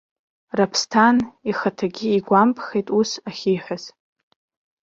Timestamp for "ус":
2.99-3.11